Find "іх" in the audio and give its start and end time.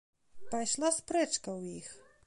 1.83-1.93